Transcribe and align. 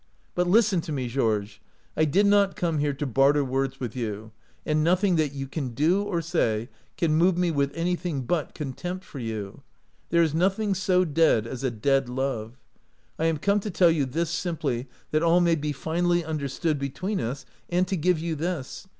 But— 0.33 0.47
listen 0.47 0.81
to 0.81 0.91
me, 0.91 1.07
Georges— 1.07 1.59
I 1.95 2.05
did 2.05 2.25
not 2.25 2.55
come 2.55 2.79
here 2.79 2.95
to 2.95 3.05
bar 3.05 3.33
ter 3.33 3.43
words 3.43 3.79
with 3.79 3.95
you, 3.95 4.31
and 4.65 4.83
nothing 4.83 5.15
that 5.17 5.31
you 5.31 5.45
can 5.47 5.75
do 5.75 6.01
or 6.01 6.23
say 6.23 6.69
can 6.97 7.13
move 7.13 7.37
me 7.37 7.51
with 7.51 7.71
anything 7.75 8.23
but 8.23 8.55
contempt 8.55 9.05
for 9.05 9.19
you. 9.19 9.61
There 10.09 10.23
is 10.23 10.33
nothing 10.33 10.73
so 10.73 11.05
dead 11.05 11.45
as 11.45 11.63
a 11.63 11.69
dead 11.69 12.09
love. 12.09 12.57
I 13.19 13.25
am 13.25 13.37
come 13.37 13.59
to 13.59 13.69
tell 13.69 13.91
you 13.91 14.07
this 14.07 14.31
simply 14.31 14.87
that 15.11 15.21
all 15.21 15.39
may 15.39 15.53
be 15.53 15.71
finally 15.71 16.25
understood 16.25 16.79
between 16.79 17.21
us, 17.21 17.45
and 17.69 17.87
to 17.87 17.95
give 17.95 18.17
you 18.17 18.33
this." 18.33 18.87